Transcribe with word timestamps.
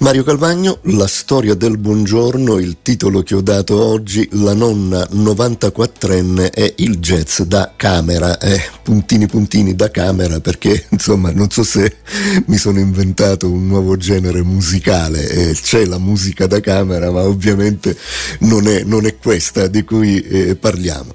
Mario 0.00 0.22
Calvagno, 0.22 0.78
La 0.82 1.08
storia 1.08 1.54
del 1.54 1.76
buongiorno, 1.76 2.58
il 2.58 2.76
titolo 2.82 3.24
che 3.24 3.34
ho 3.34 3.40
dato 3.40 3.84
oggi, 3.84 4.28
La 4.32 4.54
nonna 4.54 5.04
94enne 5.10 6.52
è 6.52 6.72
il 6.76 6.98
jazz 6.98 7.40
da 7.40 7.72
camera, 7.74 8.38
eh, 8.38 8.62
puntini 8.84 9.26
puntini 9.26 9.74
da 9.74 9.90
camera 9.90 10.38
perché 10.38 10.86
insomma 10.90 11.32
non 11.32 11.50
so 11.50 11.64
se 11.64 11.96
mi 12.46 12.58
sono 12.58 12.78
inventato 12.78 13.50
un 13.50 13.66
nuovo 13.66 13.96
genere 13.96 14.40
musicale, 14.42 15.28
eh, 15.28 15.52
c'è 15.54 15.84
la 15.84 15.98
musica 15.98 16.46
da 16.46 16.60
camera 16.60 17.10
ma 17.10 17.22
ovviamente 17.22 17.96
non 18.40 18.68
è, 18.68 18.84
non 18.84 19.04
è 19.04 19.16
questa 19.18 19.66
di 19.66 19.82
cui 19.82 20.20
eh, 20.20 20.54
parliamo. 20.54 21.12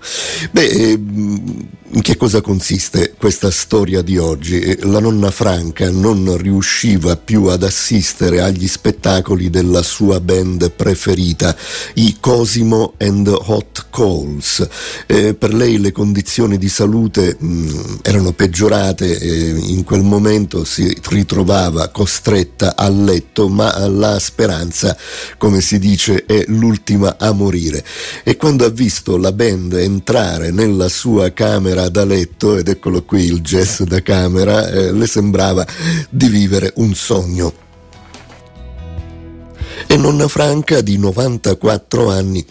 Beh, 0.52 0.68
ehm, 0.68 1.68
in 1.96 2.02
che 2.02 2.18
cosa 2.18 2.42
consiste 2.42 3.14
questa 3.18 3.52
storia 3.52 4.02
di 4.02 4.18
oggi? 4.18 4.60
Eh, 4.60 4.80
la 4.82 5.00
nonna 5.00 5.30
Franca 5.30 5.92
non 5.92 6.38
riusciva 6.38 7.16
più 7.18 7.46
ad 7.46 7.62
assistere 7.62 8.42
agli 8.42 8.68
spettacoli 8.68 9.52
della 9.52 9.84
sua 9.84 10.20
band 10.20 10.72
preferita, 10.72 11.56
i 11.96 12.18
Cosimo 12.20 12.94
and 12.98 13.28
Hot 13.28 13.86
Calls. 13.92 14.68
Eh, 15.06 15.36
per 15.36 15.54
lei 15.54 15.80
le 15.80 15.92
condizioni 15.92 16.58
di 16.58 16.68
salute 16.68 17.38
mh, 17.38 17.48
mm, 17.48 17.96
erano 18.02 18.32
peggiorate 18.32 19.20
e 19.20 19.50
in 19.50 19.84
quel 19.84 20.02
momento 20.02 20.64
si 20.64 20.98
ritrovava 21.10 21.90
costretta 21.90 22.76
a 22.76 22.90
letto, 22.90 23.50
ma 23.50 23.88
la 23.88 24.18
speranza, 24.18 24.98
come 25.38 25.62
si 25.62 25.78
dice, 25.78 26.26
è 26.26 26.44
l'ultima 26.48 27.18
a 27.20 27.32
morire. 27.34 27.86
E 28.24 28.36
quando 28.36 28.66
ha 28.66 28.70
visto 28.70 29.16
la 29.18 29.32
band 29.32 29.74
entrare 29.74 30.50
nella 30.50 30.90
sua 30.90 31.32
camera 31.34 31.82
da 31.90 32.06
letto, 32.06 32.58
ed 32.58 32.68
eccolo 32.68 33.04
qui 33.04 33.24
il 33.24 33.42
jazz 33.42 33.82
da 33.82 34.02
camera, 34.02 34.70
eh, 34.70 34.92
le 34.92 35.08
sembrava 35.08 35.66
di 36.10 36.28
vivere 36.28 36.74
un 36.76 36.94
sogno. 36.94 37.54
E 39.88 39.98
nonna 39.98 40.28
Franca, 40.28 40.82
di 40.82 40.98
94 40.98 42.10
anni, 42.10 42.46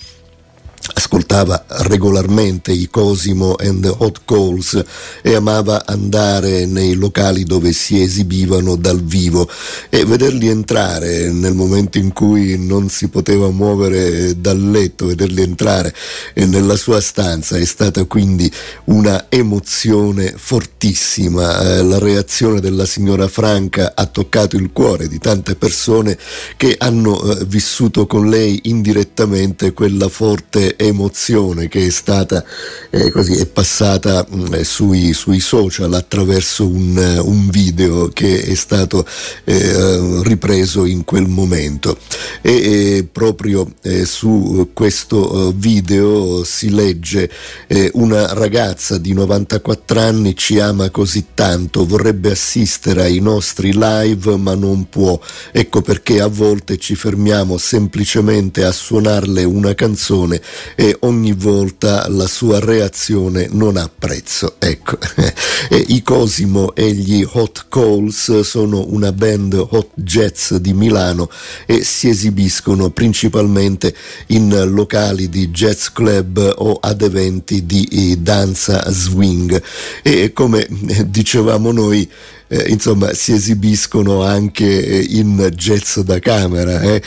ascoltava 0.94 1.64
regolarmente 1.68 2.72
i 2.72 2.88
Cosimo 2.88 3.54
and 3.58 3.82
the 3.82 3.94
Hot 3.98 4.22
Calls 4.24 4.82
e 5.22 5.34
amava 5.34 5.86
andare 5.86 6.66
nei 6.66 6.94
locali 6.94 7.44
dove 7.44 7.72
si 7.72 8.02
esibivano 8.02 8.76
dal 8.76 9.02
vivo 9.02 9.48
e 9.88 10.04
vederli 10.04 10.48
entrare 10.48 11.30
nel 11.30 11.54
momento 11.54 11.98
in 11.98 12.12
cui 12.12 12.58
non 12.58 12.88
si 12.88 13.08
poteva 13.08 13.50
muovere 13.50 14.40
dal 14.40 14.70
letto, 14.70 15.06
vederli 15.06 15.42
entrare 15.42 15.94
nella 16.34 16.76
sua 16.76 17.00
stanza 17.00 17.56
è 17.56 17.64
stata 17.64 18.04
quindi 18.04 18.50
una 18.84 19.26
emozione 19.28 20.34
fortissima. 20.36 21.60
Eh, 21.60 21.82
la 21.82 21.98
reazione 21.98 22.60
della 22.60 22.86
signora 22.86 23.28
Franca 23.28 23.92
ha 23.94 24.06
toccato 24.06 24.56
il 24.56 24.70
cuore 24.72 25.08
di 25.08 25.18
tante 25.18 25.54
persone 25.54 26.18
che 26.56 26.74
hanno 26.78 27.22
eh, 27.22 27.44
vissuto 27.44 28.06
con 28.06 28.28
lei 28.28 28.60
indirettamente 28.64 29.72
quella 29.72 30.08
forte 30.08 30.71
emozione 30.76 31.68
che 31.68 31.86
è 31.86 31.90
stata 31.90 32.44
eh, 32.90 33.10
così, 33.10 33.36
è 33.36 33.46
passata 33.46 34.26
mh, 34.28 34.36
mm, 34.36 34.60
sui, 34.62 35.12
sui, 35.12 35.40
social 35.40 35.92
attraverso 35.94 36.66
un, 36.66 37.20
un, 37.22 37.48
video 37.50 38.08
che 38.08 38.42
è 38.42 38.54
stato 38.54 39.06
eh, 39.44 40.20
ripreso 40.22 40.84
in 40.84 41.04
quel 41.04 41.26
momento. 41.26 41.98
E, 42.40 42.52
e 42.96 43.08
proprio 43.10 43.66
eh, 43.82 44.04
su 44.04 44.70
questo 44.72 45.48
eh, 45.48 45.52
video 45.56 46.44
si 46.44 46.70
legge 46.70 47.30
eh, 47.66 47.90
una 47.94 48.32
ragazza 48.32 48.98
di 48.98 49.12
94 49.12 50.00
anni 50.00 50.36
ci 50.36 50.58
ama 50.58 50.90
così 50.90 51.26
tanto, 51.34 51.86
vorrebbe 51.86 52.30
assistere 52.30 53.02
ai 53.02 53.18
nostri 53.20 53.72
live 53.74 54.36
ma 54.36 54.54
non 54.54 54.88
può. 54.88 55.18
Ecco 55.50 55.82
perché 55.82 56.20
a 56.20 56.26
volte 56.26 56.78
ci 56.78 56.94
fermiamo 56.94 57.56
semplicemente 57.58 58.64
a 58.64 58.72
suonarle 58.72 59.44
una 59.44 59.74
canzone 59.74 60.40
e 60.74 60.96
ogni 61.00 61.32
volta 61.32 62.06
la 62.08 62.26
sua 62.26 62.60
reazione 62.60 63.48
non 63.50 63.76
ha 63.76 63.90
prezzo. 63.96 64.56
Ecco, 64.58 64.98
i 65.88 66.02
Cosimo 66.02 66.74
e 66.74 66.92
gli 66.92 67.24
Hot 67.32 67.66
Calls 67.68 68.40
sono 68.40 68.84
una 68.88 69.12
band 69.12 69.54
hot 69.54 69.90
jazz 69.94 70.54
di 70.54 70.72
Milano 70.72 71.28
e 71.66 71.84
si 71.84 72.08
esibiscono 72.08 72.90
principalmente 72.90 73.94
in 74.28 74.70
locali 74.72 75.28
di 75.28 75.48
jazz 75.50 75.88
club 75.88 76.54
o 76.58 76.78
ad 76.80 77.02
eventi 77.02 77.66
di 77.66 77.84
eh, 77.90 78.16
danza 78.16 78.82
swing 78.90 79.62
e 80.02 80.32
come 80.32 80.66
dicevamo 81.06 81.72
noi 81.72 82.08
eh, 82.52 82.68
insomma 82.68 83.14
si 83.14 83.32
esibiscono 83.32 84.22
anche 84.22 84.84
eh, 84.84 85.06
in 85.08 85.50
jazz 85.54 85.98
da 86.00 86.18
camera. 86.18 86.80
Eh. 86.82 87.02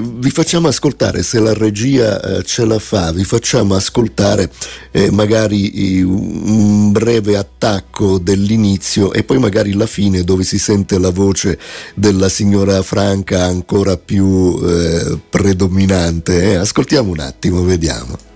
vi 0.00 0.30
facciamo 0.30 0.68
ascoltare, 0.68 1.22
se 1.22 1.40
la 1.40 1.54
regia 1.54 2.20
eh, 2.20 2.42
ce 2.42 2.66
la 2.66 2.78
fa, 2.78 3.10
vi 3.12 3.24
facciamo 3.24 3.74
ascoltare 3.74 4.50
eh, 4.90 5.10
magari 5.10 6.02
un 6.02 6.92
breve 6.92 7.38
attacco 7.38 8.18
dell'inizio 8.18 9.12
e 9.12 9.24
poi 9.24 9.38
magari 9.38 9.72
la 9.72 9.86
fine 9.86 10.24
dove 10.24 10.44
si 10.44 10.58
sente 10.58 10.98
la 10.98 11.10
voce 11.10 11.58
della 11.94 12.28
signora 12.28 12.82
Franca 12.82 13.44
ancora 13.44 13.96
più 13.96 14.60
eh, 14.62 15.18
predominante. 15.30 16.56
Ascoltiamo 16.56 17.10
un 17.10 17.20
attimo, 17.20 17.62
vediamo. 17.62 18.31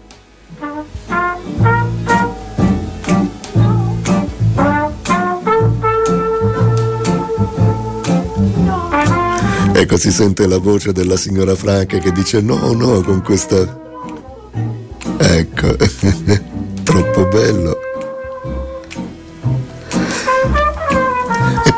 Ecco, 9.78 9.98
si 9.98 10.10
sente 10.10 10.47
la 10.47 10.56
voce 10.56 10.91
della 10.91 11.19
signora 11.19 11.54
Franca 11.54 11.98
che 11.98 12.10
dice 12.10 12.41
no, 12.41 12.72
no, 12.72 13.03
con 13.03 13.22
questa... 13.22 13.78
Ecco, 15.19 15.76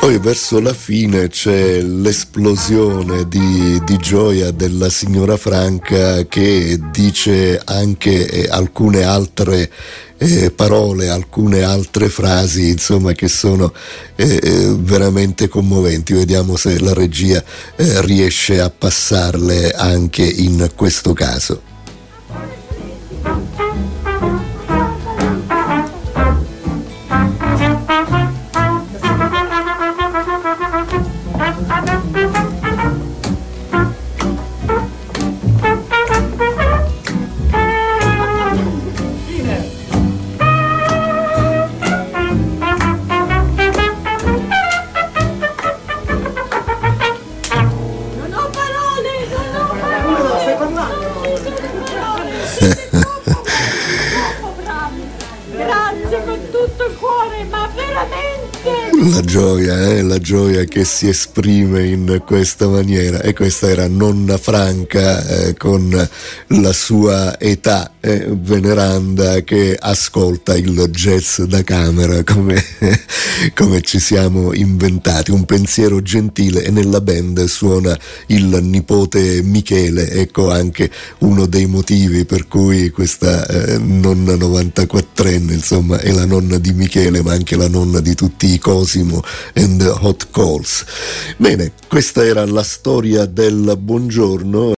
poi 0.09 0.19
verso 0.21 0.59
la 0.59 0.73
fine 0.73 1.29
c'è 1.29 1.83
l'esplosione 1.83 3.29
di, 3.29 3.79
di, 3.85 3.99
gioia 3.99 4.53
della 4.53 4.89
signora 4.89 5.37
Franca 5.37 6.25
che 6.25 6.81
dice 6.91 7.61
anche 7.63 8.27
eh, 8.27 8.49
alcune 8.49 9.03
altre 9.03 9.71
eh, 10.17 10.51
parole, 10.51 11.11
alcune 11.11 11.63
altre 11.63 12.09
frasi, 12.09 12.71
insomma, 12.71 13.13
che 13.13 13.29
sono 13.29 13.71
eh, 14.17 14.41
eh, 14.43 14.75
veramente 14.79 15.47
commoventi. 15.47 16.15
Vediamo 16.15 16.57
se 16.57 16.81
la 16.81 16.95
regia 16.95 17.45
eh, 17.77 18.01
riesce 18.01 18.61
a 18.61 18.71
passarle 18.71 19.73
anche 19.73 20.23
in 20.23 20.71
questo 20.75 21.13
caso. 21.13 21.68
La 59.11 59.23
gioia, 59.23 59.89
eh? 59.89 60.03
la 60.03 60.19
gioia 60.19 60.65
che 60.65 60.85
si 60.85 61.09
esprime 61.09 61.87
in 61.87 62.23
questa 62.27 62.69
maniera 62.69 63.23
e 63.23 63.33
questa 63.33 63.71
era 63.71 63.89
nonna 63.89 64.37
Franca 64.37 65.27
eh, 65.27 65.57
con 65.57 66.09
la 66.49 66.73
sua 66.75 67.41
età 67.41 67.93
eh, 68.01 68.27
veneranda 68.31 69.41
che 69.43 69.77
ascolta 69.79 70.57
il 70.57 70.89
jazz 70.91 71.41
da 71.41 71.63
camera 71.63 72.23
come, 72.23 72.63
come 73.55 73.81
ci 73.81 73.99
siamo 73.99 74.53
inventati, 74.53 75.31
un 75.31 75.47
pensiero 75.47 76.03
gentile 76.03 76.65
e 76.65 76.71
nella 76.71 77.01
band 77.01 77.45
suona 77.45 77.99
il 78.27 78.59
nipote 78.63 79.43
Michele, 79.43 80.11
ecco 80.11 80.51
anche 80.51 80.91
uno 81.21 81.47
dei 81.47 81.67
motivi 81.67 82.27
per 82.27 82.47
cui 82.47 82.91
questa 82.91 83.47
eh, 83.47 83.79
nonna 83.79 84.35
94enne 84.35 85.53
insomma 85.53 85.99
è 85.99 86.13
la 86.13 86.27
nonna 86.27 86.59
di 86.59 86.73
Michele 86.73 87.23
ma 87.23 87.33
anche 87.33 87.57
la 87.57 87.69
nonna 87.69 88.01
di 88.01 88.15
tutti 88.15 88.53
i 88.53 88.59
Cosimo 88.99 89.23
and 89.55 89.83
Hot 90.03 90.29
Calls. 90.33 90.85
Bene, 91.37 91.73
questa 91.89 92.25
era 92.25 92.45
la 92.47 92.63
storia 92.63 93.27
del 93.27 93.77
buongiorno. 93.79 94.67